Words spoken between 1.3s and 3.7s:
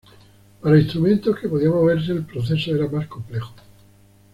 que podían moverse el proceso era más complejo.